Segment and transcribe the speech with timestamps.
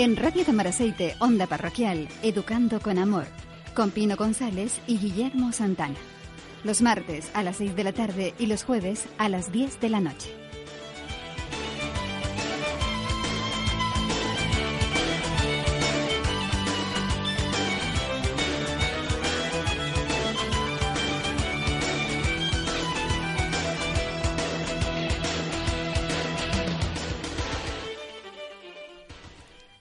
[0.00, 3.26] En Radio Tamaraceite, Onda Parroquial, Educando con Amor,
[3.74, 5.98] con Pino González y Guillermo Santana.
[6.64, 9.90] Los martes a las 6 de la tarde y los jueves a las 10 de
[9.90, 10.34] la noche.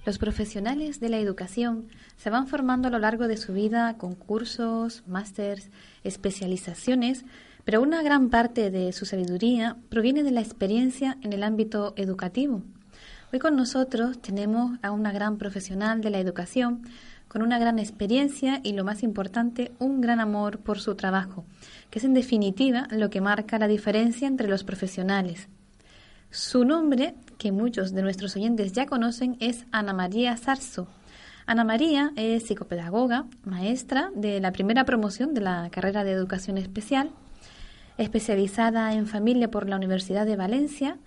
[0.09, 4.15] Los profesionales de la educación se van formando a lo largo de su vida con
[4.15, 5.69] cursos, másters,
[6.03, 7.25] especializaciones,
[7.63, 12.63] pero una gran parte de su sabiduría proviene de la experiencia en el ámbito educativo.
[13.31, 16.81] Hoy con nosotros tenemos a una gran profesional de la educación
[17.27, 21.45] con una gran experiencia y lo más importante, un gran amor por su trabajo,
[21.91, 25.49] que es en definitiva lo que marca la diferencia entre los profesionales.
[26.31, 30.87] Su nombre, que muchos de nuestros oyentes ya conocen, es Ana María Sarso.
[31.47, 37.09] Ana María es psicopedagoga, maestra de la primera promoción de la carrera de educación especial,
[37.97, 40.97] especializada en familia por la Universidad de Valencia,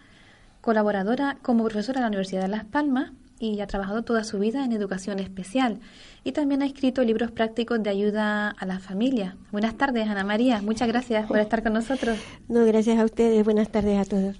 [0.60, 4.64] colaboradora como profesora de la Universidad de Las Palmas y ha trabajado toda su vida
[4.64, 5.78] en educación especial.
[6.24, 9.36] Y también ha escrito libros prácticos de ayuda a la familia.
[9.52, 10.60] Buenas tardes, Ana María.
[10.62, 12.18] Muchas gracias por estar con nosotros.
[12.48, 13.44] No, gracias a ustedes.
[13.44, 14.36] Buenas tardes a todos.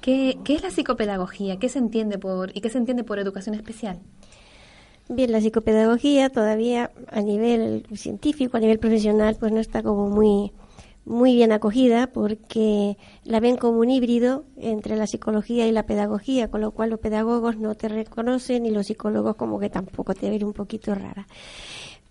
[0.00, 1.58] ¿Qué, es la psicopedagogía?
[1.58, 4.00] ¿Qué se entiende por y qué se entiende por educación especial?
[5.08, 10.52] Bien, la psicopedagogía todavía a nivel científico, a nivel profesional, pues no está como muy
[11.06, 16.50] muy bien acogida porque la ven como un híbrido entre la psicología y la pedagogía,
[16.50, 20.28] con lo cual los pedagogos no te reconocen y los psicólogos como que tampoco te
[20.28, 21.28] ven un poquito rara.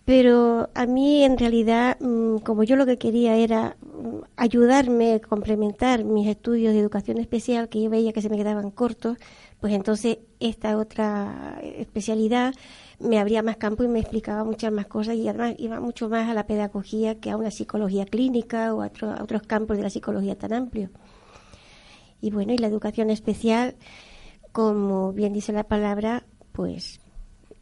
[0.06, 6.04] Pero a mí en realidad, mm, como yo lo que quería era mm, ayudarme, complementar
[6.04, 9.18] mis estudios de educación especial, que yo veía que se me quedaban cortos,
[9.60, 12.54] pues entonces esta otra especialidad
[13.00, 16.30] me abría más campo y me explicaba muchas más cosas y además iba mucho más
[16.30, 19.90] a la pedagogía que a una psicología clínica o a, a otros campos de la
[19.90, 20.92] psicología tan amplios.
[22.22, 23.76] Y bueno, y la educación especial,
[24.52, 27.02] como bien dice la palabra, pues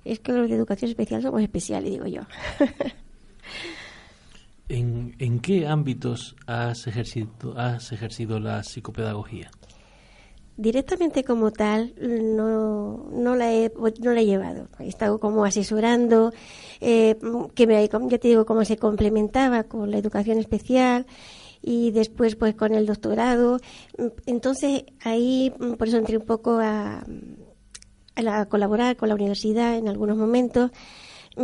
[0.06, 2.22] es que los de educación especial somos especiales, digo yo.
[4.70, 9.52] ¿En, ¿En, qué ámbitos has ejercido, has ejercido la psicopedagogía?
[10.56, 14.68] Directamente como tal no, no, la, he, no la he llevado.
[14.80, 16.32] He estado como asesorando,
[16.80, 17.18] eh,
[17.56, 21.08] que me, ya te digo, cómo se complementaba con la educación especial
[21.64, 23.60] y después pues con el doctorado.
[24.28, 27.04] Entonces ahí por eso entré un poco a,
[28.16, 30.72] a colaborar con la universidad en algunos momentos,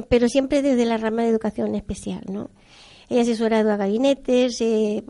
[0.07, 2.49] pero siempre desde la rama de educación especial, ¿no?
[3.09, 5.03] He asesorado a gabinetes, eh,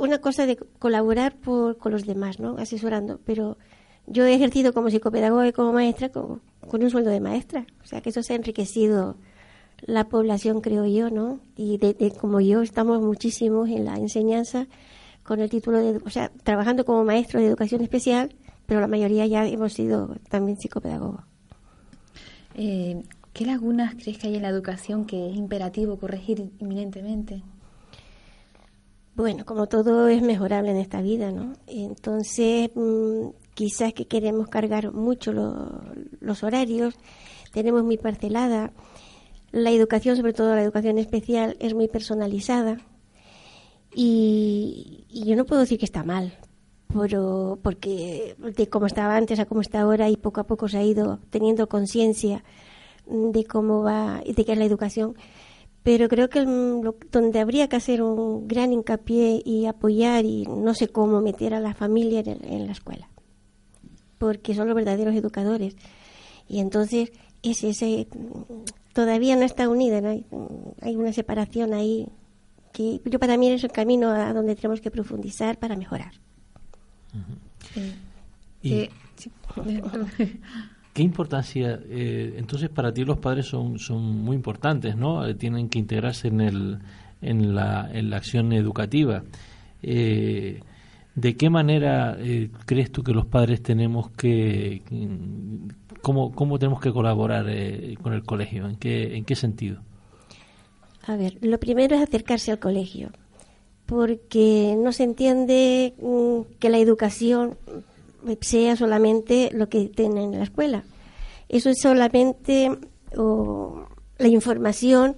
[0.00, 2.56] una cosa de colaborar por, con los demás, ¿no?
[2.58, 3.58] Asesorando, pero
[4.06, 8.00] yo he ejercido como psicopedagoga y como maestra con, un sueldo de maestra, o sea
[8.00, 9.16] que eso se ha enriquecido
[9.82, 11.40] la población, creo yo, ¿no?
[11.56, 14.66] Y de, como yo estamos muchísimos en la enseñanza
[15.22, 18.34] con el título de, o sea, trabajando como maestro de educación especial,
[18.68, 21.22] pero la mayoría ya hemos sido también psicopedagogos.
[22.54, 23.02] Eh,
[23.32, 27.42] ¿Qué lagunas crees que hay en la educación que es imperativo corregir inminentemente?
[29.14, 31.54] Bueno, como todo es mejorable en esta vida, ¿no?
[31.66, 36.94] Entonces, mm, quizás que queremos cargar mucho los horarios,
[37.54, 38.72] tenemos muy parcelada,
[39.50, 42.76] la educación, sobre todo la educación especial, es muy personalizada
[43.94, 46.34] y yo no puedo decir que está mal,
[46.92, 50.78] pero porque de cómo estaba antes a cómo está ahora y poco a poco se
[50.78, 52.42] ha ido teniendo conciencia
[53.06, 55.14] de cómo va y de qué es la educación.
[55.82, 60.88] Pero creo que donde habría que hacer un gran hincapié y apoyar y no sé
[60.88, 63.08] cómo meter a la familia en, la escuela,
[64.18, 65.76] porque son los verdaderos educadores.
[66.46, 67.12] Y entonces
[67.42, 68.08] ese, ese
[68.92, 70.26] todavía no está unida, hay,
[70.82, 72.08] hay una separación ahí
[72.72, 76.12] que yo para mí es el camino a donde tenemos que profundizar para mejorar.
[78.62, 78.88] Y,
[80.92, 81.78] ¿Qué importancia?
[81.88, 85.24] Eh, entonces, para ti los padres son, son muy importantes, ¿no?
[85.26, 86.78] Eh, tienen que integrarse en, el,
[87.22, 89.22] en, la, en la acción educativa.
[89.82, 90.60] Eh,
[91.14, 92.16] ¿De qué manera
[92.64, 94.82] crees tú que los padres tenemos que...
[96.00, 97.46] ¿Cómo, cómo tenemos que colaborar
[98.00, 98.68] con el colegio?
[98.68, 99.80] ¿En qué, ¿En qué sentido?
[101.06, 103.10] A ver, lo primero es acercarse al colegio,
[103.88, 107.56] porque no se entiende mm, que la educación
[108.42, 110.84] sea solamente lo que tienen en la escuela.
[111.48, 112.70] Eso es solamente
[113.14, 115.16] la información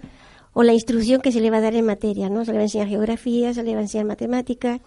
[0.52, 2.44] o la instrucción que se le va a dar en materia, ¿no?
[2.44, 4.80] Se le va a enseñar geografía, se le va a enseñar matemáticas,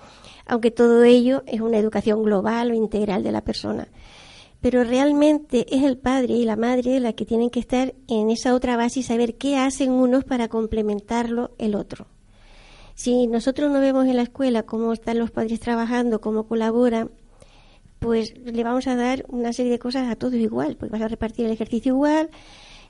[0.46, 3.90] aunque todo ello es una educación global o integral de la persona.
[4.62, 8.56] Pero realmente es el padre y la madre la que tienen que estar en esa
[8.56, 12.08] otra base y saber qué hacen unos para complementarlo el otro.
[12.96, 17.12] Si nosotros no vemos en la escuela cómo están los padres trabajando, cómo colaboran,
[18.00, 21.08] pues le vamos a dar una serie de cosas a todos igual, porque vas a
[21.08, 22.30] repartir el ejercicio igual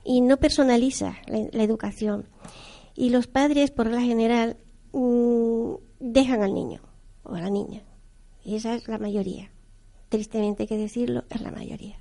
[0.04, 2.26] y no personaliza la, educación.
[2.96, 4.58] Y los padres, por la general,
[4.92, 6.82] mm, dejan al niño
[7.24, 7.84] o a la niña.
[8.44, 9.52] Y esa es la mayoría.
[10.10, 12.00] Tristemente hay que decirlo, es la mayoría.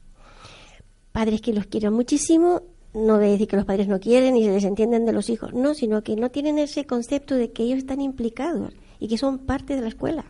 [1.12, 2.62] Padres que los quieren muchísimo,
[2.94, 5.74] no de decir que los padres no quieren y se desentienden de los hijos, no,
[5.74, 9.74] sino que no tienen ese concepto de que ellos están implicados y que son parte
[9.74, 10.26] de la escuela.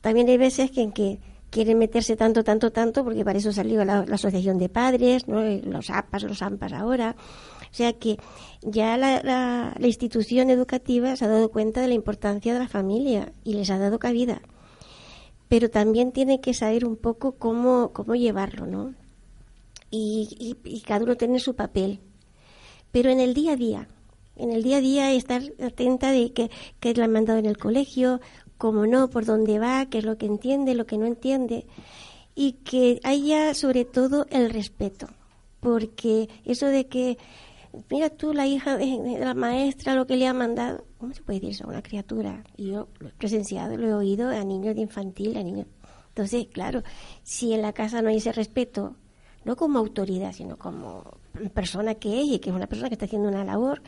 [0.00, 1.18] También hay veces que en que
[1.50, 5.42] quieren meterse tanto, tanto, tanto, porque para eso salió la, Asociación de Padres, ¿no?
[5.42, 7.16] los APAS, los AMPAS ahora.
[7.70, 8.18] O sea que
[8.62, 13.32] ya la, la, institución educativa se ha dado cuenta de la importancia de la familia
[13.44, 14.40] y les ha dado cabida.
[15.48, 18.94] Pero también tiene que saber un poco cómo, cómo llevarlo, ¿no?
[19.90, 22.00] Y, y, cada uno tiene su papel.
[22.92, 23.88] Pero en el día a día,
[24.36, 26.50] en el día a día estar atenta de que,
[26.80, 28.20] que le han mandado en el colegio,
[28.58, 31.66] cómo no, por dónde va, qué es lo que entiende, lo que no entiende,
[32.34, 35.08] y que haya sobre todo el respeto,
[35.60, 37.18] porque eso de que,
[37.90, 41.40] mira tú, la hija de, la maestra, lo que le ha mandado, ¿cómo se puede
[41.40, 42.44] decir eso a una criatura?
[42.56, 45.66] Y yo lo he presenciado, lo he oído a niños de infantil, a niños.
[46.08, 46.82] Entonces, claro,
[47.22, 48.96] si en la casa no hay ese respeto,
[49.48, 51.02] no como autoridad, sino como
[51.54, 53.80] persona que es y que es una persona que está haciendo una labor,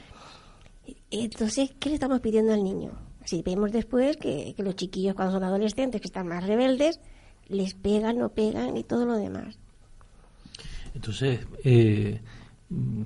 [1.10, 2.92] entonces, ¿qué le estamos pidiendo al niño?
[3.26, 6.98] Si vemos después que, los chiquillos cuando son adolescentes, que están más rebeldes,
[7.48, 9.58] les pegan, no pegan y todo lo demás.
[10.94, 12.22] Entonces, eh,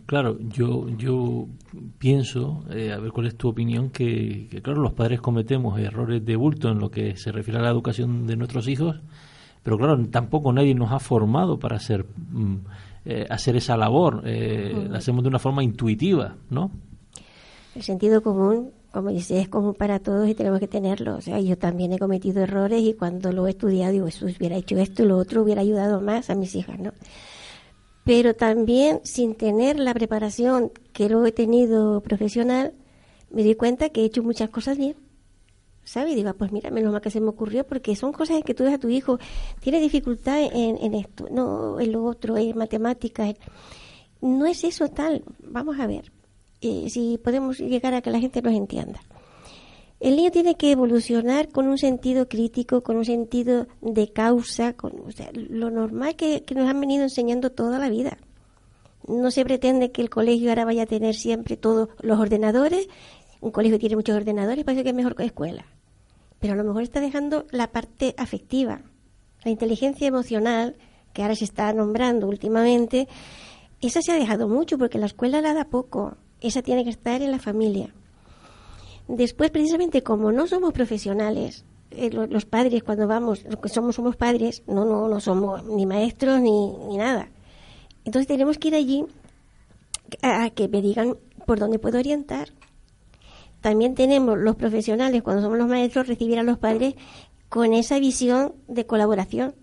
[0.07, 1.49] claro, yo, yo
[1.99, 6.37] pienso, eh, a ver cuál es tu opinión, que, claro, los padres cometemos errores de
[6.37, 9.01] bulto en lo que se refiere a la educación de nuestros hijos,
[9.65, 12.57] pero claro, tampoco nadie nos ha formado para hacer, mm,
[13.07, 16.71] eh, hacer esa labor, la hacemos de una forma intuitiva, ¿no?
[17.75, 21.17] El sentido común como dice, es común para todos y tenemos que tenerlo.
[21.17, 24.57] O sea, yo también he cometido errores y cuando lo he estudiado digo, si hubiera
[24.57, 26.93] hecho esto y lo otro, hubiera ayudado más a mis hijas, ¿no?
[28.05, 32.73] Pero también sin tener la preparación que luego he tenido profesional,
[33.31, 34.95] me di cuenta que he hecho muchas cosas bien.
[35.85, 36.13] ¿Sabes?
[36.13, 38.43] Y digo, ah, pues mira, menos mal que se me ocurrió, porque son cosas en
[38.43, 39.19] que tú ves a tu hijo,
[39.61, 43.35] tiene dificultad en, esto, no en lo otro, en matemáticas.
[44.21, 45.23] No es eso tal.
[45.43, 46.11] Vamos a ver
[46.61, 49.01] si podemos llegar a que la gente nos entienda.
[50.01, 54.93] El niño tiene que evolucionar con un sentido crítico, con un sentido de causa, con
[55.33, 58.19] lo normal que, nos han venido enseñando toda la vida.
[59.07, 62.89] No se pretende que el colegio ahora vaya a tener siempre todos los ordenadores.
[63.41, 65.65] Un colegio tiene muchos ordenadores, parece que es mejor que escuela.
[66.45, 68.83] Pero a lo mejor está dejando la parte afectiva,
[69.47, 70.77] la inteligencia emocional,
[71.15, 73.09] que ahora se está nombrando últimamente,
[73.81, 77.23] esa se ha dejado mucho porque la escuela la da poco esa tiene que estar
[77.23, 77.95] en la familia.
[79.09, 84.15] Después, precisamente como no somos profesionales, eh, los, padres cuando vamos, los que somos somos
[84.17, 87.31] padres, no, no, no somos ni maestros ni, ni nada.
[88.05, 89.07] Entonces tenemos que ir allí
[90.21, 92.51] a, que me digan por dónde puedo orientar.
[93.65, 96.97] También tenemos los profesionales, cuando somos los maestros, recibir a los padres
[97.49, 99.55] con esa visión de colaboración.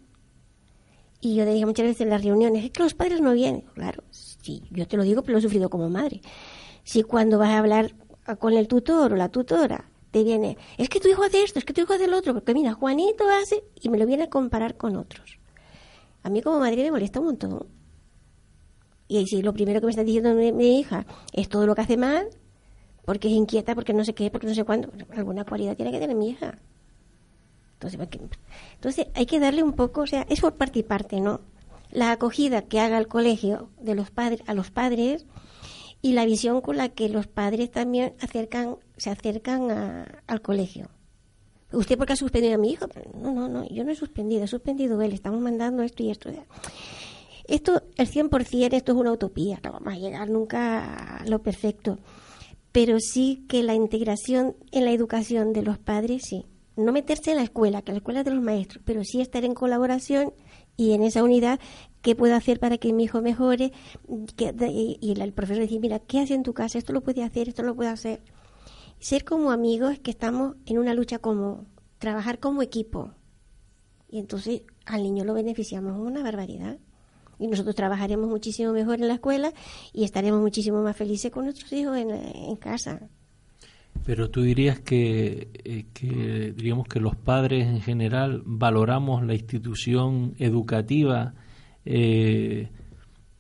[1.20, 3.62] Y yo decía muchas veces en las reuniones, es que los padres no vienen.
[3.76, 6.22] Claro, sí, yo te lo digo, pero lo he sufrido como madre.
[6.84, 7.94] Si cuando vas a hablar
[8.40, 11.66] con el tutor o la tutora te viene, es que tu hijo hace esto, es
[11.66, 14.30] que tu hijo hace lo otro, porque mira, Juanito hace, y me lo viene a
[14.32, 15.38] comparar con otros.
[16.24, 17.68] A mí como madre me molesta un montón.
[19.08, 21.98] Y si lo primero que me está diciendo mi, hija es todo lo que hace
[21.98, 22.30] mal,
[23.06, 26.00] porque es inquieta, porque no sé qué, porque no sé cuándo, alguna cualidad tiene que
[26.00, 26.58] tener mi hija.
[27.74, 28.00] Entonces,
[28.76, 31.42] entonces hay que darle un poco, o sea, es por parte y parte, ¿no?
[31.92, 35.26] La acogida que haga el colegio de los padres a los padres
[36.02, 40.90] y la visión con la que los padres también acercan, se acercan al colegio.
[41.72, 42.86] ¿Usted por qué ha suspendido a mi hijo?
[43.16, 46.30] No, no, no, yo no he suspendido, he suspendido él, estamos mandando esto y esto.
[47.46, 51.98] Esto, el 100%, esto es una utopía, no vamos a llegar nunca a lo perfecto.
[52.72, 56.46] Pero sí que la integración en la educación de los padres, sí.
[56.78, 59.44] No meterse en la escuela, que la escuela es de los maestros, pero sí estar
[59.44, 60.34] en colaboración
[60.78, 61.60] y en esa unidad,
[62.02, 63.72] ¿qué puedo hacer para que mi hijo mejore?
[64.08, 66.78] y, el profesor dice, mira, ¿qué hace en tu casa?
[66.78, 68.24] Esto lo puede hacer, esto lo puede hacer.
[69.00, 71.66] Ser como amigos que estamos en una lucha como
[71.98, 73.12] trabajar como equipo.
[74.10, 76.80] Y entonces al niño lo beneficiamos una barbaridad.
[77.42, 79.52] Y nosotros trabajaremos muchísimo mejor en la escuela
[79.94, 83.00] y estaremos muchísimo más felices con nuestros hijos en, casa.
[84.06, 90.36] Pero tú dirías que, eh, que, diríamos que los padres en general valoramos la institución
[90.38, 91.34] educativa
[91.84, 92.70] eh,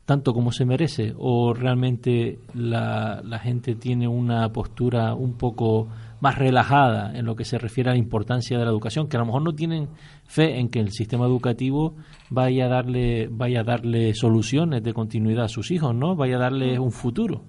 [0.05, 5.87] tanto como se merece o realmente la, la gente tiene una postura un poco
[6.19, 9.19] más relajada en lo que se refiere a la importancia de la educación, que a
[9.19, 9.87] lo mejor no tienen
[10.31, 11.95] fe en que el sistema educativo
[12.29, 16.15] vaya a darle, vaya a darle soluciones de continuidad a sus hijos, ¿no?
[16.15, 17.43] Vaya a darle un futuro.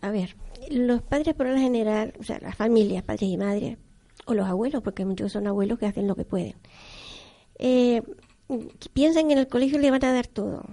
[0.00, 0.34] A ver,
[0.70, 3.76] los padres por lo general, o sea, las familias, padres y madres,
[4.24, 6.54] o los abuelos, porque muchos son abuelos que hacen lo que pueden,
[7.58, 8.02] eh,
[8.94, 10.64] piensan que en el colegio le van a dar todo.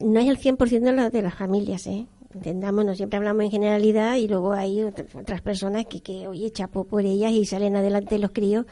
[0.00, 2.06] No es el 100% de, la, de las familias, ¿eh?
[2.32, 7.04] no siempre hablamos en generalidad y luego hay otras personas que, que, oye, chapo por
[7.04, 8.66] ellas y salen adelante los críos,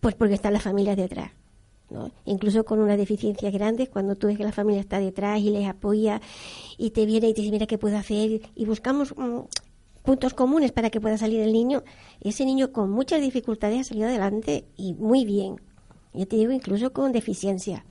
[0.00, 1.32] pues porque están las familias detrás.
[1.90, 2.10] ¿no?
[2.24, 5.68] Incluso con unas deficiencias grandes, cuando tú ves que la familia está detrás y les
[5.68, 6.20] apoya
[6.76, 9.40] y te viene y te dice, mira qué puedo hacer, y buscamos mm,
[10.02, 11.82] puntos comunes para que pueda salir el niño,
[12.20, 15.60] ese niño con muchas dificultades ha salido adelante y muy bien.
[16.12, 17.84] Yo te digo, incluso con deficiencia.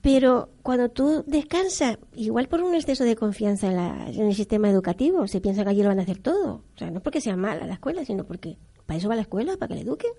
[0.00, 3.66] Pero cuando tú descansas, igual por un exceso de confianza
[4.06, 6.62] en, el sistema educativo, se piensa que allí lo van a hacer todo.
[6.74, 9.56] O sea, no porque sea mala la escuela, sino porque para eso va la escuela,
[9.56, 10.12] para que le eduquen.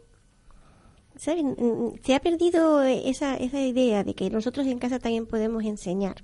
[1.17, 1.55] ¿Saben?
[2.03, 6.23] Se ha perdido esa, esa idea de que nosotros en casa también podemos enseñar.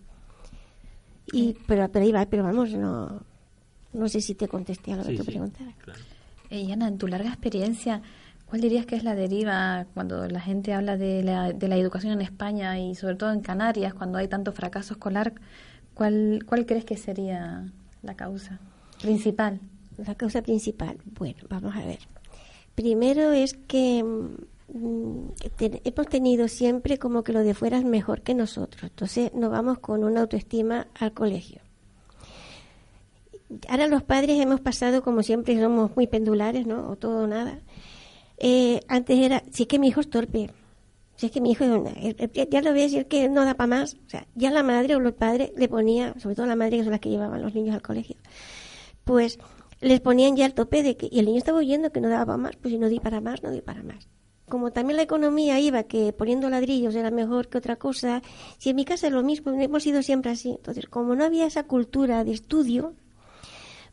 [1.32, 3.24] Y, pero, pero ahí va, pero vamos, no,
[3.94, 5.74] no sé si te contesté a lo que tú preguntabas.
[6.50, 8.02] Eh, Ana, en tu larga experiencia,
[8.54, 12.14] ¿Cuál dirías que es la deriva cuando la gente habla de la, de la educación
[12.14, 15.34] en España y sobre todo en Canarias, cuando hay tanto fracaso escolar?
[15.96, 17.66] ¿Cuál, ¿Cuál crees que sería
[18.04, 18.60] la causa
[19.02, 19.60] principal?
[19.98, 20.98] La causa principal.
[21.18, 21.98] Bueno, vamos a ver.
[22.76, 24.06] Primero es que
[24.68, 25.28] mm,
[25.60, 28.84] hemos tenido siempre como que lo de fuera es mejor que nosotros.
[28.84, 31.62] Entonces nos vamos con una autoestima al colegio.
[33.68, 36.90] Ahora los padres hemos pasado, como siempre, somos muy pendulares, ¿no?
[36.90, 37.60] O todo o nada
[38.38, 40.50] eh, antes era, si es que mi hijo es torpe,
[41.16, 44.10] si es que mi hijo ya lo ves, es que no da para más, o
[44.10, 46.92] sea, ya la madre o los padres le ponía, sobre todo la madre que son
[46.92, 48.18] las que llevaban los niños al colegio,
[49.04, 49.40] pues
[49.80, 52.26] les ponían ya el tope de que, y el niño estaba oyendo que no daba
[52.26, 54.10] para más, pues si no di para más, no di para más.
[54.54, 58.22] Como también la economía iba que poniendo ladrillos era mejor que otra cosa,
[58.60, 60.52] si en mi casa es lo mismo, hemos sido siempre así.
[60.52, 62.94] Entonces, como no había esa cultura de estudio,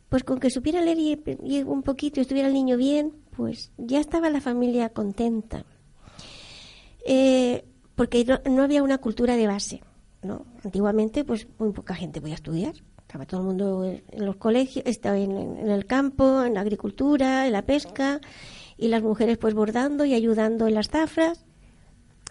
[0.07, 0.99] pues con que supiera leer
[1.43, 5.65] y, un poquito y estuviera el niño bien, pues ya estaba la familia contenta.
[7.07, 7.65] Eh,
[7.95, 9.81] porque no, había una cultura de base.
[10.21, 10.45] ¿no?
[10.63, 12.75] Antiguamente, pues muy poca gente podía estudiar.
[12.99, 17.53] Estaba todo el mundo en los colegios, estaba en, el campo, en la agricultura, en
[17.53, 18.21] la pesca,
[18.81, 21.45] y las mujeres pues bordando y ayudando en las zafras.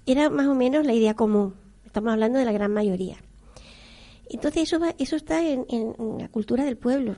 [0.05, 1.55] Era más o menos la idea común.
[1.87, 3.17] Estamos hablando de la gran mayoría.
[4.29, 7.17] Entonces eso, eso está en la cultura del pueblo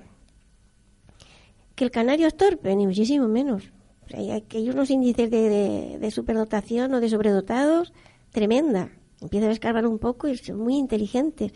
[1.75, 3.73] que el canario es torpe, ni muchísimo menos.
[4.15, 7.93] hay, hay, unos índices de, superdotación o de sobredotados
[8.31, 8.91] tremenda.
[9.21, 11.53] Empiezan a escarbar un poco y son muy inteligentes.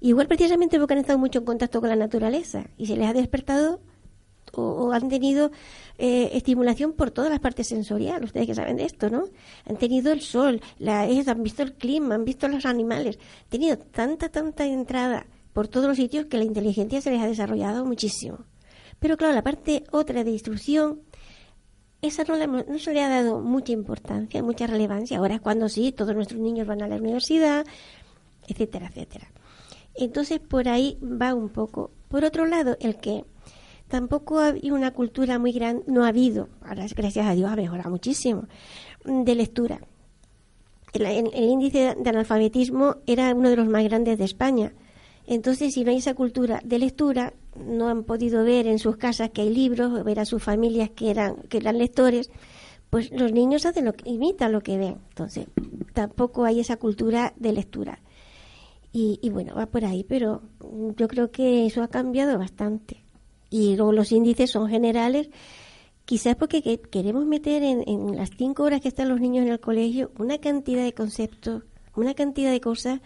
[0.00, 3.12] Igual precisamente porque han estado mucho en contacto con la naturaleza y se les ha
[3.12, 3.80] despertado
[4.52, 5.50] o, han tenido
[5.98, 9.24] eh, estimulación por todas las partes sensoriales, ustedes que saben de esto, ¿no?
[9.66, 13.78] Han tenido el sol, la, han visto el clima, han visto los animales, han tenido
[13.78, 18.38] tanta, tanta entrada por todos los sitios que la inteligencia se les ha desarrollado muchísimo.
[18.98, 21.00] Pero claro, la parte otra de instrucción,
[22.02, 25.18] esa no, no se le ha dado mucha importancia, mucha relevancia.
[25.18, 27.66] Ahora es cuando sí, todos nuestros niños van a la universidad,
[28.46, 29.30] etcétera, etcétera.
[29.94, 31.90] Entonces por ahí va un poco.
[32.08, 33.24] Por otro lado, el que
[33.90, 37.90] tampoco hay una cultura muy grande, no ha habido, ahora gracias a Dios ha mejorado
[37.90, 38.44] muchísimo,
[39.04, 39.80] de lectura.
[40.94, 44.72] el, índice de analfabetismo era uno de los más grandes de España.
[45.26, 49.30] Entonces, si no hay esa cultura de lectura, no han podido ver en sus casas
[49.30, 52.30] que hay libros, ver a sus familias que eran, que eran lectores,
[52.90, 54.98] pues los niños hacen lo que, imitan lo que ven.
[55.10, 55.46] Entonces,
[55.92, 58.00] tampoco hay esa cultura de lectura.
[58.92, 60.42] Y, y bueno, va por ahí, pero
[60.96, 62.99] yo creo que eso ha cambiado bastante.
[63.50, 65.28] Y luego los índices son generales
[66.04, 69.60] quizás porque queremos meter en, en, las cinco horas que están los niños en el
[69.60, 71.62] colegio una cantidad de conceptos,
[71.94, 73.00] una cantidad de cosas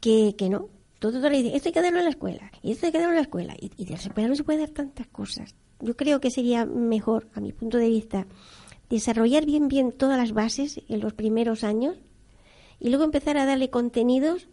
[0.00, 0.68] que, que no.
[0.98, 2.98] Todo, todo le dice, esto hay que darlo en la escuela, y esto hay que
[2.98, 5.54] darlo en la escuela, y, y de la escuela no se puede dar tantas cosas.
[5.80, 8.26] Yo creo que sería mejor, a mi punto de vista,
[8.90, 11.96] desarrollar bien, bien todas las bases en los primeros años
[12.80, 14.48] y luego empezar a darle contenidos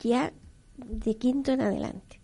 [0.00, 0.32] ya
[0.76, 2.17] de quinto en adelante.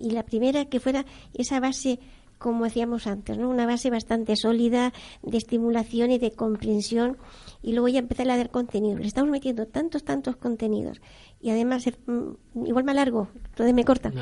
[0.00, 1.98] Y, la primera que fuera esa base,
[2.38, 3.48] como decíamos antes, ¿no?
[3.48, 7.16] una base bastante sólida de estimulación y de comprensión
[7.62, 9.00] y luego ya empezar a dar contenidos.
[9.00, 11.00] Le estamos metiendo tantos, tantos contenidos
[11.40, 14.12] y además, mm, igual más largo, entonces me corta,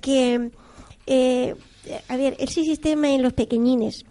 [0.00, 0.50] que,
[1.06, 1.54] eh,
[2.08, 4.04] a ver, ese sistema en los pequeñines,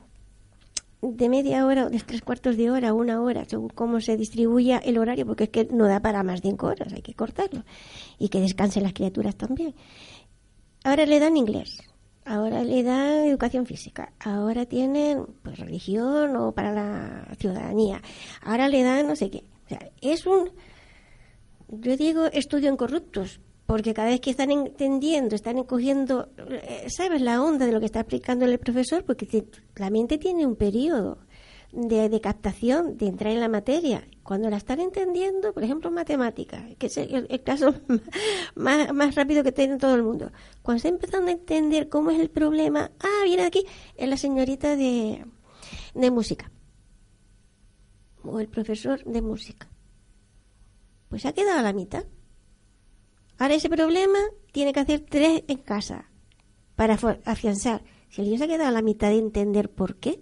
[1.01, 4.79] de media hora o de tres cuartos de hora, una hora, según cómo se distribuya
[4.79, 7.63] el horario, porque es que no da para más de cinco horas, hay que cortarlo.
[8.17, 9.73] Y que descansen las criaturas también.
[10.83, 11.81] Ahora le dan inglés,
[12.25, 18.01] ahora le dan educación física, ahora tienen pues, religión o para la ciudadanía,
[18.41, 19.43] ahora le dan no sé qué.
[19.65, 20.49] O sea, es un,
[21.67, 27.21] yo digo, estudio en corruptos, porque cada vez que están entendiendo, están cogiendo, eh, ¿sabes?,
[27.21, 29.45] la onda de lo que está explicando el profesor, porque
[29.75, 31.19] la mente tiene un periodo
[31.71, 34.07] de, captación, de entrar en la materia.
[34.23, 37.73] Cuando la están entendiendo, por ejemplo, matemáticas, que es el, caso
[38.55, 42.19] más, más, rápido que tiene todo el mundo, cuando está empezando a entender cómo es
[42.19, 45.25] el problema, ah, viene aquí, es la señorita de,
[45.93, 46.51] de música,
[48.23, 49.69] o el profesor de música.
[51.09, 52.05] Pues ha quedado a la mitad.
[53.39, 54.19] Ahora ese problema
[54.51, 56.09] tiene que hacer tres en casa
[56.75, 57.83] para afianzar.
[58.09, 60.21] Si el niño se ha quedado a la mitad de entender por qué,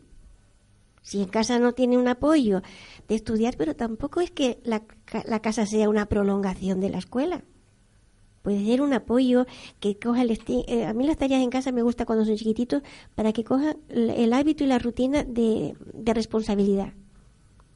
[1.07, 2.61] si en casa no tiene un apoyo
[3.07, 4.81] de estudiar, pero tampoco es que la,
[5.39, 7.45] casa sea una prolongación de la escuela.
[8.41, 9.45] Puede ser un apoyo
[9.79, 10.37] que coja el...
[10.67, 12.83] Eh, a mí las tareas en casa me gusta cuando son chiquititos
[13.15, 15.75] para que cojan el hábito y la rutina de,
[16.13, 16.91] responsabilidad.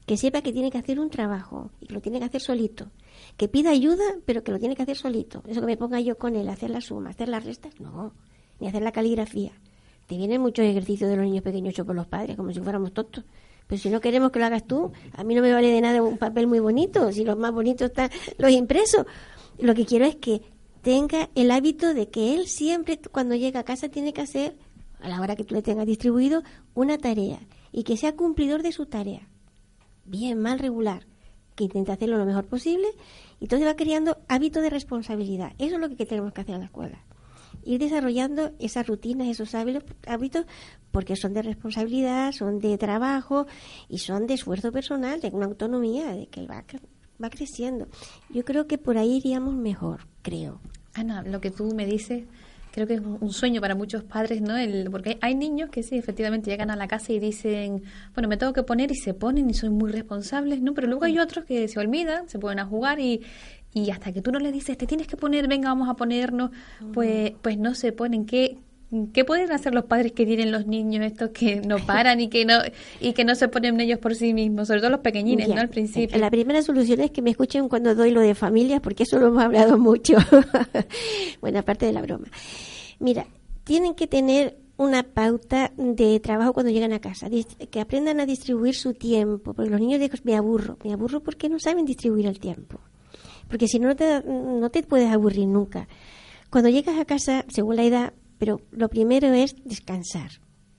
[0.06, 2.92] Que sepa que tiene que hacer un trabajo y que lo tiene que hacer solito
[3.38, 5.42] que pida ayuda, pero que lo tiene que hacer solito.
[5.48, 8.14] Eso que me ponga yo con él, hacer la suma, hacer las restas, no,
[8.60, 9.54] ni hacer la caligrafía.
[10.12, 12.94] Te vienen muchos ejercicios de los niños pequeños hechos por los padres, como si fuéramos
[12.94, 13.24] tontos.
[13.66, 16.04] Pero si no queremos que lo hagas tú, a mí no me vale de nada
[16.04, 19.06] un papel muy bonito, si los más bonitos están los impresos.
[19.58, 20.42] Lo que quiero es que
[20.82, 24.58] tenga el hábito de que él siempre, cuando llega a casa, tiene que hacer,
[25.00, 26.44] a la hora que tú le tengas distribuido,
[26.74, 27.40] una tarea
[27.72, 29.30] y que sea cumplidor de su tarea.
[30.04, 31.08] Bien, mal, regular
[31.56, 32.88] que intenta hacerlo lo mejor posible
[33.40, 35.54] y entonces va creando hábitos de responsabilidad.
[35.58, 37.02] Eso es lo que tenemos que hacer en la escuela.
[37.64, 40.46] Ir desarrollando esas rutinas, esos hábitos,
[40.92, 43.48] porque son de responsabilidad, son de trabajo
[43.90, 46.64] y son de esfuerzo personal, de una autonomía, de que va,
[47.22, 47.88] va creciendo.
[48.30, 50.60] Yo creo que por ahí iríamos mejor, creo.
[50.94, 52.24] Ana, lo que tú me dices
[52.72, 54.58] creo que es un sueño para muchos padres, ¿no?
[54.58, 58.38] El, porque hay niños que sí, efectivamente llegan a la casa y dicen, bueno, me
[58.38, 60.74] tengo que poner y se ponen y son muy responsables, ¿no?
[60.74, 63.22] Pero luego hay otros que se olvidan, se ponen a jugar y,
[63.74, 66.52] y hasta que tú no les dices, te tienes que poner, venga, vamos a ponernos,
[66.94, 68.26] pues, pues no se ponen.
[68.26, 68.58] ¿Qué,
[69.14, 72.44] ¿Qué pueden hacer los padres que tienen los niños estos que no paran y que
[72.44, 72.56] no
[73.00, 75.62] y que no se ponen ellos por sí mismos, sobre todo los pequeñines, ¿no?
[75.62, 76.18] Al principio.
[76.18, 79.28] La primera solución es que me escuchen cuando doy lo de familias, porque eso lo
[79.28, 80.16] hemos hablado mucho.
[81.42, 82.28] Buena parte de la broma.
[83.00, 83.26] Mira,
[83.64, 87.30] tienen que tener una pauta de trabajo cuando llegan a casa,
[87.70, 91.50] que aprendan a distribuir su tiempo, porque los niños dicen, me aburro, me aburro porque
[91.50, 92.80] no saben distribuir el tiempo,
[93.52, 95.90] porque si no, te, no te puedes aburrir nunca.
[96.50, 100.32] Cuando llegas a casa, según la edad, pero lo primero es descansar.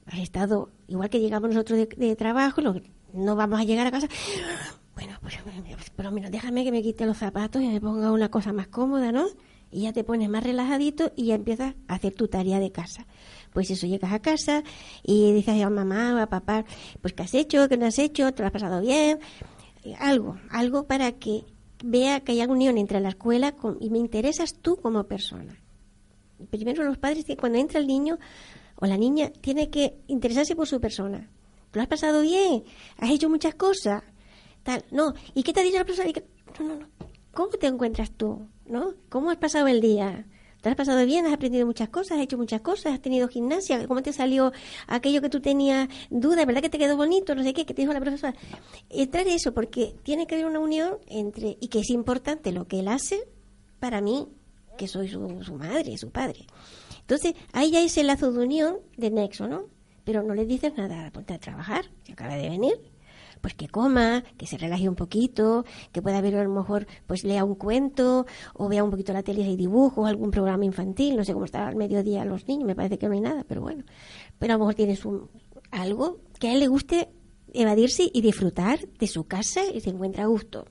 [0.06, 2.62] Has estado, igual que llegamos nosotros de, trabajo,
[3.12, 4.08] no vamos a llegar a casa.
[4.94, 5.38] Bueno, pues,
[5.96, 8.68] por lo menos déjame que me quite los zapatos y me ponga una cosa más
[8.68, 9.24] cómoda, ¿no?
[9.70, 13.06] Y ya te pones más relajadito y ya empiezas a hacer tu tarea de casa.
[13.54, 14.62] Pues eso, llegas a casa
[15.02, 16.66] y dices a mamá o a papá,
[17.00, 17.70] pues ¿qué has hecho?
[17.70, 18.32] ¿Qué no has hecho?
[18.34, 19.18] ¿Te lo has pasado bien?
[19.98, 21.46] Algo, algo para que
[21.82, 25.62] vea que hay unión entre la escuela y me interesas tú como persona
[26.46, 28.18] primero los padres, cuando entra el niño
[28.76, 31.28] o la niña, tiene que interesarse por su persona.
[31.72, 32.64] ¿Lo has pasado bien?
[32.98, 34.02] ¿Has hecho muchas cosas?
[34.62, 35.14] Tal, no.
[35.34, 36.10] ¿Y qué te ha dicho la persona?
[36.60, 36.78] No.
[37.32, 38.46] ¿Cómo te encuentras tú?
[38.66, 38.94] ¿No?
[39.08, 40.26] ¿Cómo has pasado el día?
[40.62, 41.26] ¿Te has pasado bien?
[41.26, 42.18] ¿Has aprendido muchas cosas?
[42.18, 42.92] ¿Has hecho muchas cosas?
[42.94, 43.84] ¿Has tenido gimnasia?
[43.88, 44.52] ¿Cómo te salió
[44.86, 46.44] aquello que tú tenías duda?
[46.44, 47.34] ¿Verdad que te quedó bonito?
[47.34, 48.32] No sé qué, que te dijo la profesora.
[48.88, 52.78] Entrar eso, porque tiene que haber una unión entre, y que es importante lo que
[52.78, 53.24] él hace,
[53.80, 54.28] para mí,
[54.78, 55.20] que soy su,
[55.56, 56.46] madre, su padre.
[57.00, 59.64] Entonces, ahí ya es el lazo de unión de nexo, ¿no?
[60.04, 62.74] Pero no le dices nada, ponte a trabajar, que acaba de venir,
[63.42, 67.24] pues que coma, que se relaje un poquito, que pueda ver a lo mejor, pues
[67.24, 68.24] lea un cuento,
[68.54, 71.66] o vea un poquito la tele y dibujos, algún programa infantil, no sé cómo está
[71.66, 73.84] al mediodía los niños, me parece que no hay nada, pero bueno.
[74.38, 75.28] Pero a lo mejor tienes un,
[75.70, 77.10] algo que a él le guste
[77.52, 80.64] evadirse y disfrutar de su casa y se encuentra a gusto.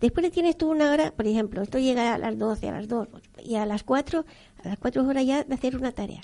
[0.00, 3.08] Después tienes tú una hora, por ejemplo, esto llega a las 12, a las 2,
[3.44, 4.24] y a las 4,
[4.64, 6.20] a las 4 horas ya de hacer una tarea.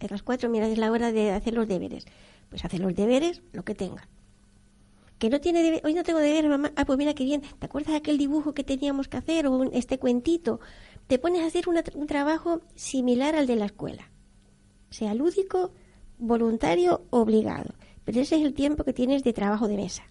[0.00, 2.04] A las 4, mira, es la hora de hacer los deberes.
[2.50, 4.06] Pues hacer los deberes, lo que tenga.
[5.22, 6.72] Que no tiene deberes, hoy no tengo deberes, mamá.
[6.74, 7.42] Ah, pues mira qué bien.
[7.42, 10.58] ¿Te acuerdas de aquel dibujo que teníamos que hacer o este cuentito?
[11.06, 14.10] Te pones a hacer un trabajo similar al de la escuela.
[14.90, 15.70] Sea lúdico,
[16.18, 17.72] voluntario, obligado.
[18.04, 20.02] Pero ese es el tiempo que tienes de trabajo de mesa.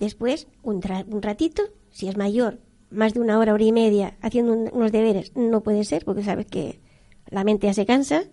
[0.00, 2.58] Después, un, un ratito, si es mayor,
[2.90, 6.46] más de una hora, hora y media haciendo unos deberes, no puede ser, porque sabes
[6.46, 6.80] que
[7.28, 8.24] la mente ya se cansa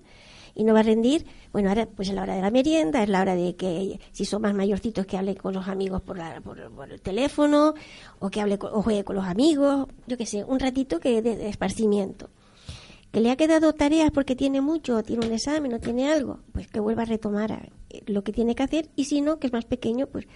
[0.58, 1.26] y no va a rendir.
[1.54, 4.26] Bueno, ahora pues es la hora de la merienda, es la hora de que si
[4.26, 7.76] son más mayorcitos que hable con los amigos por, la, por, el teléfono
[8.20, 11.48] o que hable o juegue con los amigos, yo qué sé, un ratito que de,
[11.48, 12.30] esparcimiento.
[13.12, 16.68] Que le ha quedado tareas porque tiene mucho, tiene un examen o tiene algo, pues
[16.68, 19.54] que vuelva a retomar eh, lo que tiene que hacer y si no, que es
[19.54, 20.28] más pequeño, pues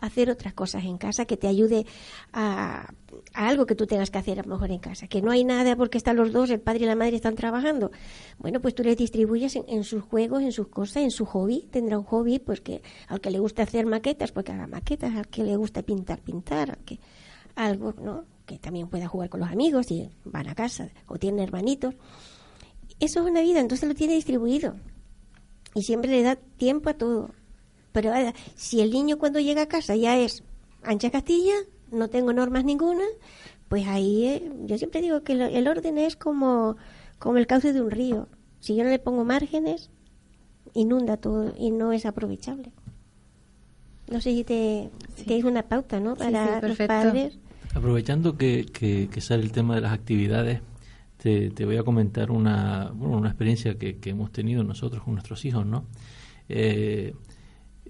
[0.00, 1.86] hacer otras cosas en casa que te ayude
[2.32, 2.92] a,
[3.34, 5.06] algo que tú tengas que hacer a lo mejor en casa.
[5.06, 7.90] Que no hay nada porque están los dos, el padre y la madre están trabajando.
[8.38, 11.68] Bueno, pues tú les distribuyes en, sus juegos, en sus cosas, en su hobby.
[11.70, 15.14] Tendrá un hobby, pues que al que le gusta hacer maquetas, pues que haga maquetas,
[15.14, 16.98] al que le gusta pintar, pintar, que
[17.54, 18.24] algo, ¿no?
[18.46, 21.94] Que también pueda jugar con los amigos y van a casa o tienen hermanitos.
[22.98, 24.76] Eso es una vida, entonces lo tiene distribuido.
[25.74, 27.30] Y siempre le da tiempo a todo.
[27.92, 28.12] Pero
[28.54, 30.42] si el niño cuando llega a casa ya es
[30.82, 31.54] ancha Castilla,
[31.90, 33.04] no tengo normas ninguna,
[33.68, 36.76] pues ahí eh, yo siempre digo que el orden es como,
[37.18, 38.28] como el cauce de un río.
[38.60, 39.90] Si yo no le pongo márgenes,
[40.74, 42.72] inunda todo y no es aprovechable.
[44.10, 45.42] No sé si te, sí.
[45.44, 46.16] una pauta, ¿no?
[46.16, 47.38] Para los padres.
[47.74, 50.60] Aprovechando que, que, sale el tema de las actividades,
[51.16, 55.14] te, te voy a comentar una, bueno, una experiencia que, que, hemos tenido nosotros con
[55.14, 55.84] nuestros hijos, ¿no?
[56.48, 57.14] Eh,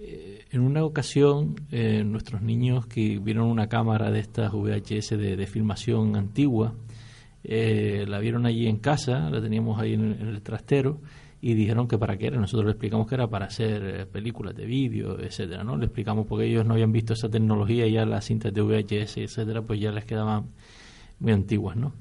[0.03, 5.47] eh, en una ocasión, eh, nuestros niños que vieron una cámara de estas VHS de,
[5.47, 6.73] filmación antigua,
[7.45, 11.03] eh, la vieron allí en casa, la teníamos ahí en, el trastero,
[11.43, 12.39] y dijeron que para qué era.
[12.39, 15.77] Nosotros les explicamos que era para hacer películas de vídeo, etcétera, ¿no?
[15.77, 19.61] Le explicamos porque ellos no habían visto esa tecnología ya las cintas de VHS, etcétera,
[19.61, 20.47] pues ya les quedaban
[21.19, 21.93] muy antiguas, ¿no?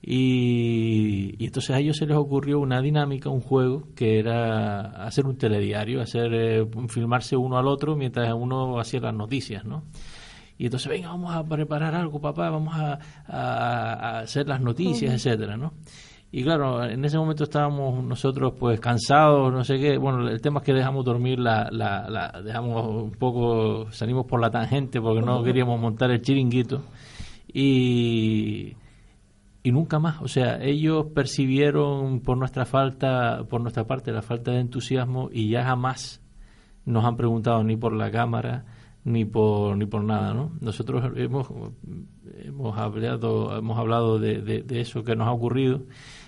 [0.00, 5.36] Y, entonces a ellos se les ocurrió una dinámica, un juego, que era hacer un
[5.36, 9.84] telediario, hacer eh, filmarse uno al otro mientras uno hacía las noticias, ¿no?
[10.56, 15.72] Y entonces, venga, vamos a preparar algo, papá, vamos a, hacer las noticias, etcétera, ¿no?
[16.30, 19.96] Y claro, en ese momento estábamos nosotros pues cansados, no sé qué.
[19.96, 24.38] Bueno, el tema es que dejamos dormir la, la, la dejamos un poco, salimos por
[24.40, 26.82] la tangente porque no queríamos montar el chiringuito.
[27.50, 28.74] Y
[29.62, 30.20] y nunca más.
[30.22, 35.50] O sea, ellos percibieron por nuestra falta, por nuestra parte, la falta de entusiasmo y
[35.50, 36.22] ya jamás
[36.84, 38.64] nos han preguntado ni por la cámara
[39.04, 40.52] ni por ni por nada, ¿no?
[40.60, 41.48] Nosotros hemos
[42.44, 45.82] hemos hablado hemos hablado de, de, eso que nos ha ocurrido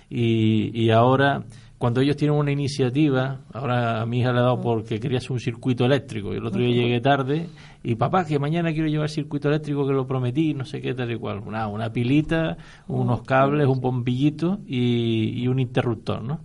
[0.09, 1.43] y, y ahora
[1.81, 5.31] cuando ellos tienen una iniciativa, ahora a mi hija le ha dado porque quería hacer
[5.31, 7.49] un circuito eléctrico y el otro día llegué tarde
[7.81, 11.11] y papá que mañana quiero llevar circuito eléctrico que lo prometí, no sé qué tal
[11.11, 12.55] y cual, una, una pilita,
[12.87, 16.41] unos cables, un bombillito y, un interruptor, ¿no?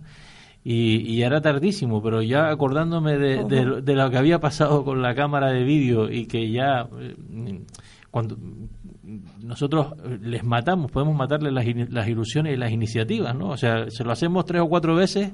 [0.63, 3.43] Y, y, era tardísimo, pero ya acordándome de,
[3.83, 7.15] de, lo que había pasado con la cámara de vídeo y que ya eh,
[8.17, 8.35] cuando
[9.39, 13.49] nosotros les matamos, podemos matarles las, las ilusiones y las iniciativas, ¿no?
[13.49, 15.31] O sea, se lo hacemos tres o cuatro veces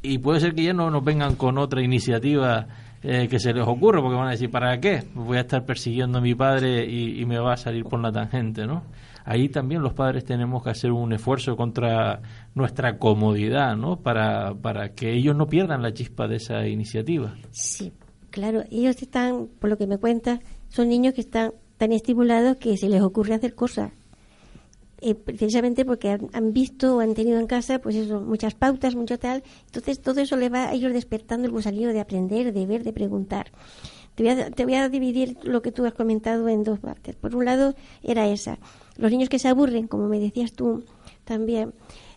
[0.00, 2.66] y puede ser que ya no nos vengan con otra iniciativa
[3.02, 5.04] eh, que se les ocurra, porque van a decir, ¿para qué?
[5.14, 8.66] Voy a estar persiguiendo a mi padre y, me va a salir por la tangente,
[8.66, 8.84] ¿no?
[9.26, 12.22] Ahí también los padres tenemos que hacer un esfuerzo contra
[12.54, 13.96] nuestra comodidad, ¿no?
[13.96, 17.34] Para, para que ellos no pierdan la chispa de esa iniciativa.
[17.50, 17.92] Sí,
[18.30, 22.76] claro, ellos están, por lo que me cuentas, son niños que están tan estimulados que
[22.76, 23.92] se les ocurre hacer cosas.
[25.00, 29.18] Eh, precisamente porque han, visto o han tenido en casa pues eso, muchas pautas, mucho
[29.18, 29.44] tal.
[29.66, 32.92] Entonces todo eso le va a ellos despertando el gusanillo de aprender, de ver, de
[32.92, 33.52] preguntar.
[34.16, 37.14] Te voy, a, te voy a dividir lo que tú has comentado en dos partes.
[37.14, 38.58] Por un lado era esa.
[38.96, 40.84] Los niños que se aburren, como me decías tú
[41.24, 41.72] también,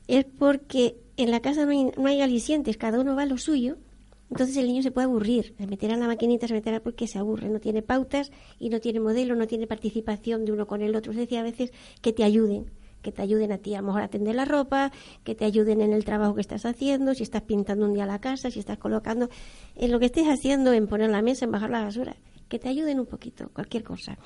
[0.08, 3.38] es porque en la casa no hay, no hay alicientes, cada uno va a lo
[3.38, 3.78] suyo
[4.32, 7.20] entonces el niño se puede aburrir, se meterá en la maquinita, se meterá porque se
[7.20, 10.96] aburre, no tiene pautas y no tiene modelo, no tiene participación de uno con el
[10.96, 11.12] otro.
[11.12, 14.04] Se decía a veces que te ayuden, que te ayuden a ti a lo mejor
[14.04, 14.94] a la ropa,
[15.26, 18.22] que te ayuden en el trabajo que estás haciendo, si estás pintando un día la
[18.22, 19.30] casa, si estás colocando,
[19.76, 22.16] en lo que estés haciendo, en poner la mesa, en bajar la basura.
[22.48, 24.18] que te ayuden un poquito, cualquier cosa.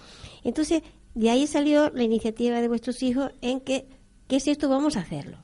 [0.43, 0.81] Entonces,
[1.15, 3.87] de ahí salió la iniciativa de vuestros hijos en que,
[4.27, 4.69] ¿qué es esto?
[4.69, 5.37] Vamos a hacerlo.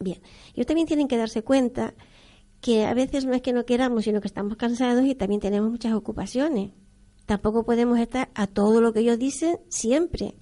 [0.00, 0.18] Bien,
[0.54, 1.94] ellos también tienen que darse cuenta
[2.60, 5.70] que a veces no es que no queramos, sino que estamos cansados y también tenemos
[5.70, 6.70] muchas ocupaciones.
[7.26, 10.34] Tampoco podemos estar a todo lo que ellos dicen siempre,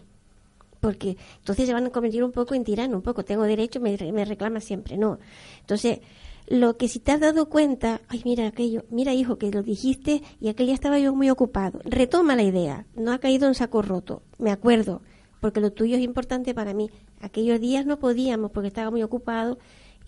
[0.81, 3.97] porque entonces se van a convertir un poco en tirano, un poco, tengo derecho, me,
[4.13, 5.19] me reclama siempre, no.
[5.61, 6.01] Entonces,
[6.49, 10.23] lo que si te has dado cuenta, ay, mira aquello, mira hijo, que lo dijiste
[10.41, 11.81] y aquel día estaba yo muy ocupado.
[11.85, 15.03] Retoma la idea, no ha caído en saco roto, me acuerdo,
[15.41, 16.91] porque lo tuyo es importante para mí.
[17.21, 19.59] Aquellos días no podíamos porque estaba muy ocupado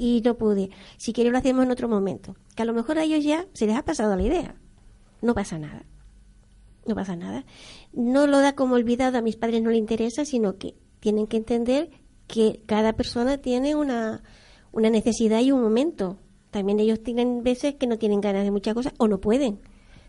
[0.01, 0.71] y no pude.
[0.97, 2.35] Si quieres lo hacemos en otro momento.
[2.57, 4.55] Que a lo mejor a ellos ya se les ha pasado la idea.
[5.21, 5.85] No pasa nada.
[6.87, 7.45] No pasa nada.
[7.93, 11.37] No lo da como olvidado, a mis padres no le interesa, sino que tienen que
[11.37, 11.91] entender
[12.27, 14.23] que cada persona tiene una,
[14.73, 16.17] una necesidad y un momento.
[16.51, 19.61] También ellos tienen veces que no tienen ganas de muchas cosas o no pueden.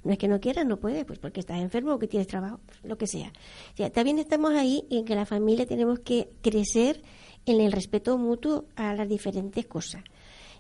[0.06, 2.62] No es que no quieran, no puede, pues porque estás enfermo o que tienes trabajo,
[2.84, 3.34] lo que sea.
[3.73, 7.01] O sea también estamos ahí en que la familia tenemos que crecer
[7.45, 10.04] en el respeto mutuo a las diferentes cosas.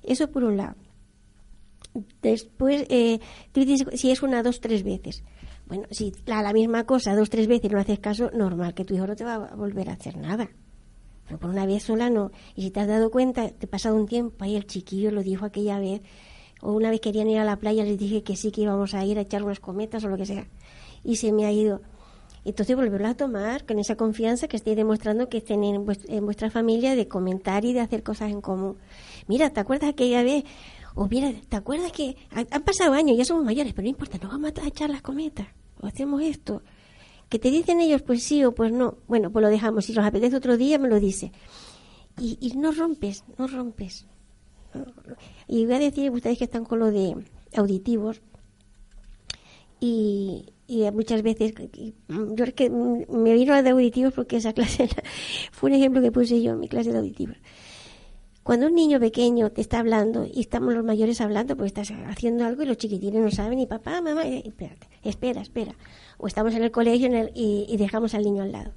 [0.03, 0.75] Eso por un lado.
[2.21, 3.19] Después, eh,
[3.53, 5.23] dices si es una, dos, tres veces.
[5.67, 8.95] Bueno, si la, la misma cosa dos, tres veces no haces caso, normal que tu
[8.95, 10.49] hijo no te va a volver a hacer nada.
[11.25, 12.31] Pero por una vez sola no.
[12.55, 15.23] Y si te has dado cuenta, te ha pasado un tiempo, ahí el chiquillo lo
[15.23, 16.01] dijo aquella vez,
[16.61, 19.05] o una vez querían ir a la playa, les dije que sí, que íbamos a
[19.05, 20.47] ir a echar unas cometas o lo que sea.
[21.03, 21.81] Y se me ha ido.
[22.43, 26.95] Entonces volverlo a tomar con esa confianza que estoy demostrando que estén en, vuestra, familia
[26.95, 28.77] de comentar y de hacer cosas en común.
[29.27, 30.43] Mira, ¿te acuerdas aquella vez?
[30.95, 34.29] O mira, ¿te acuerdas que han, pasado años, ya somos mayores, pero no importa, no
[34.29, 35.47] vamos a echar las cometas,
[35.79, 36.63] o hacemos esto.
[37.29, 38.97] Que te dicen ellos, pues sí o pues no.
[39.07, 39.85] Bueno, pues lo dejamos.
[39.85, 41.31] Si los apetece otro día, me lo dice.
[42.19, 44.05] Y, y no rompes, no rompes.
[45.47, 47.15] Y voy a decir, ustedes que están con lo de
[47.55, 48.21] auditivos,
[49.83, 51.53] y, y muchas veces,
[52.07, 54.87] yo es que me vino de auditivos porque esa clase
[55.51, 57.35] fue un ejemplo que puse yo en mi clase de auditivos.
[58.41, 62.45] Cuando un niño pequeño te está hablando y estamos los mayores hablando porque estás haciendo
[62.45, 65.75] algo y los chiquitines no saben y papá, mamá, eh, espérate, espera, espera.
[66.17, 68.71] O estamos en el colegio y, y dejamos al niño al lado.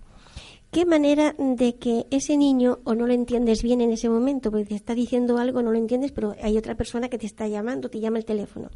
[0.73, 4.67] ¿Qué manera de que ese niño o no lo entiendes bien en ese momento porque
[4.67, 7.89] te está diciendo algo, no lo entiendes, pero hay otra persona que te está llamando,
[7.89, 8.71] te llama el teléfono?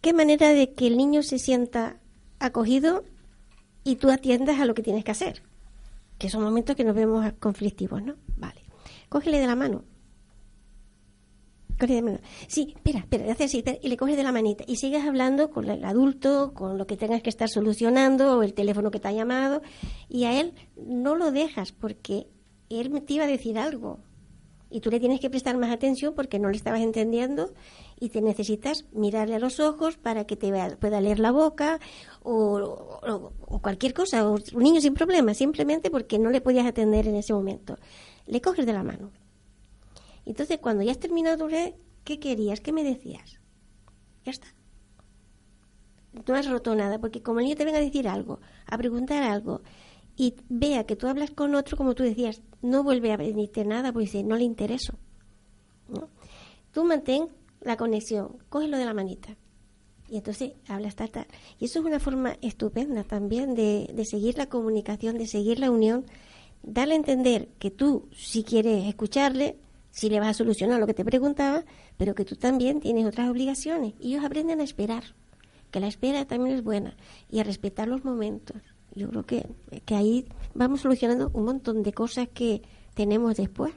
[0.00, 1.99] qué manera de que el niño se sienta
[2.40, 3.04] acogido
[3.84, 5.42] y tú atiendas a lo que tienes que hacer.
[6.18, 8.16] Que son momentos que nos vemos conflictivos, ¿no?
[8.36, 8.60] Vale.
[9.08, 9.84] Cógele de la mano.
[11.78, 12.22] Cógele de la mano.
[12.46, 14.64] Sí, espera, espera, hace así, y le coges de la manita.
[14.66, 18.54] Y sigues hablando con el adulto, con lo que tengas que estar solucionando, o el
[18.54, 19.62] teléfono que te ha llamado,
[20.08, 22.26] y a él no lo dejas porque
[22.68, 24.00] él te iba a decir algo.
[24.70, 27.52] Y tú le tienes que prestar más atención porque no le estabas entendiendo
[28.00, 31.78] y te necesitas mirarle a los ojos para que te pueda leer la boca
[32.22, 33.30] o,
[33.62, 37.34] cualquier cosa, o un niño sin problema, simplemente porque no le podías atender en ese
[37.34, 37.76] momento.
[38.26, 39.10] Le coges de la mano.
[40.24, 41.46] Entonces, cuando ya has terminado,
[42.04, 42.60] ¿qué querías?
[42.60, 43.38] ¿Qué me decías?
[44.24, 44.48] Ya está.
[46.26, 49.22] No has roto nada, porque como el niño te venga a decir algo, a preguntar
[49.22, 49.60] algo,
[50.16, 53.92] y vea que tú hablas con otro, como tú decías, no vuelve a venirte nada,
[53.92, 54.94] porque dice, no le intereso.
[56.72, 57.28] Tú mantén
[57.60, 59.36] la conexión, cógelo de la manita.
[60.08, 61.26] Y entonces hablas tal, tal.
[61.58, 65.70] Y eso es una forma estupenda también de, de seguir la comunicación, de seguir la
[65.70, 66.04] unión,
[66.62, 69.58] darle a entender que tú, si quieres escucharle,
[69.90, 71.64] si le vas a solucionar lo que te preguntaba,
[71.96, 73.94] pero que tú también tienes otras obligaciones.
[74.00, 75.04] Y ellos aprenden a esperar,
[75.70, 76.96] que la espera también es buena,
[77.30, 78.56] y a respetar los momentos.
[78.94, 79.46] Yo creo que,
[79.84, 82.62] que ahí vamos solucionando un montón de cosas que
[82.94, 83.72] tenemos después.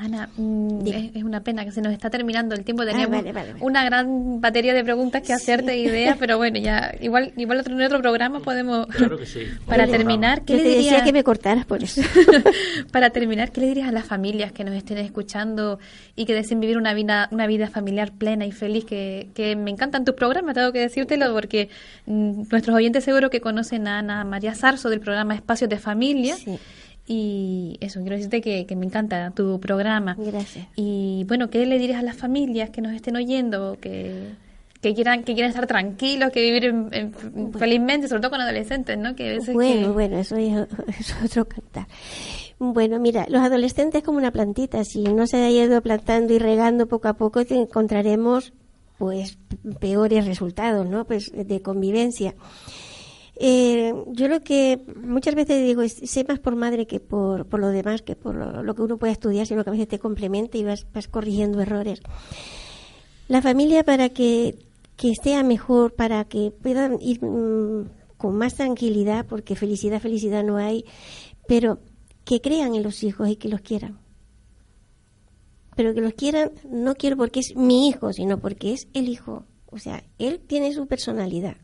[0.00, 2.84] Ana, mm, es, una pena que se nos está terminando el tiempo.
[2.84, 3.22] Ah, Tenemos
[3.60, 7.82] una gran batería de preguntas que hacerte, ideas, pero bueno, ya igual igual otro, en
[7.82, 8.86] otro programa podemos.
[8.86, 9.40] Claro que sí.
[9.66, 11.02] Para terminar, ¿qué le dirías?
[11.02, 12.00] que me cortaras por eso.
[12.92, 15.78] para terminar, ¿qué le dirías a las familias que nos estén escuchando
[16.16, 18.86] y que deseen vivir una vida una vida familiar plena y feliz?
[18.86, 21.68] Que, que me encantan tus programas, tengo que decírtelo porque
[22.06, 26.36] mm, nuestros oyentes seguro que conocen a Ana María Sarso del programa Espacios de Familia.
[26.36, 26.58] Sí
[27.12, 30.14] y eso, quiero decirte que, me encanta tu programa.
[30.16, 30.68] Gracias.
[30.76, 34.28] Y bueno, ¿qué le dirías a las familias que nos estén oyendo, que,
[34.80, 36.72] que quieran que quieran estar tranquilos, que vivir
[37.58, 39.16] felizmente, sobre todo con adolescentes, ¿no?
[39.16, 40.64] Que bueno, bueno, eso es,
[41.24, 41.88] otro cantar.
[42.60, 46.86] Bueno, mira, los adolescentes como una plantita, si no se ha ido plantando y regando
[46.86, 48.52] poco a poco, encontraremos
[48.98, 49.36] pues
[49.80, 51.06] peores resultados, ¿no?
[51.06, 52.36] Pues de convivencia.
[53.42, 57.58] Eh, yo lo que muchas veces digo es, sé más por madre que por, por
[57.58, 60.58] lo demás, que por lo, que uno puede estudiar, sino que a veces te complementa
[60.58, 62.00] y vas, vas corrigiendo errores.
[63.28, 64.58] La familia para que
[65.00, 70.58] que esté mejor, para que puedan ir mm, con más tranquilidad, porque felicidad, felicidad no
[70.58, 70.84] hay,
[71.48, 71.78] pero
[72.26, 73.98] que crean en los hijos y que los quieran.
[75.74, 79.46] Pero que los quieran, no quiero porque es mi hijo, sino porque es el hijo.
[79.70, 81.56] O sea, él tiene su personalidad.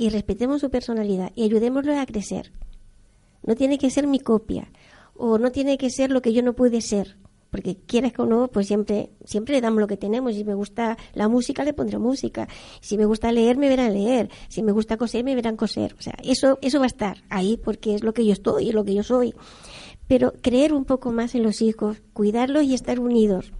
[0.00, 2.52] Y respetemos su personalidad y ayudémoslo a crecer.
[3.42, 4.72] No tiene que ser mi copia
[5.14, 7.18] o no tiene que ser lo que yo no pude ser
[7.50, 10.34] porque quieras que no, pues siempre, siempre le damos lo que tenemos.
[10.34, 12.48] Si me gusta la música, le pondré música.
[12.80, 14.30] Si me gusta leer, me verán leer.
[14.48, 15.94] Si me gusta coser, me verán coser.
[15.98, 18.74] O sea, eso, eso va a estar ahí porque es lo que yo estoy, es
[18.74, 19.34] lo que yo soy.
[20.06, 23.52] Pero creer un poco más en los hijos, cuidarlos y estar unidos.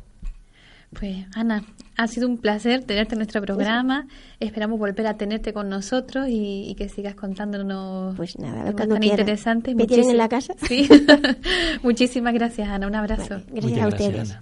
[0.98, 1.62] Pues Ana,
[1.96, 4.08] ha sido un placer tenerte en nuestro programa.
[4.40, 9.74] Esperamos volver a tenerte con nosotros y, que sigas contándonos pues nada, tan interesante.
[9.74, 10.54] ¿Me tienen en la casa?
[10.66, 10.88] Sí.
[11.82, 12.88] Muchísimas gracias, Ana.
[12.88, 13.40] Un abrazo.
[13.48, 14.36] gracias a ustedes.